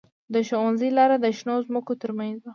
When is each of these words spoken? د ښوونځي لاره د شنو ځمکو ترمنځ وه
د 0.33 0.35
ښوونځي 0.47 0.89
لاره 0.97 1.17
د 1.19 1.25
شنو 1.37 1.55
ځمکو 1.67 1.93
ترمنځ 2.01 2.37
وه 2.43 2.49